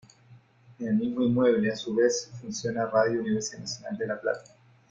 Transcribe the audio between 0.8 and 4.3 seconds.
el mismo inmueble, a su vez, funciona Radio Universidad Nacional de La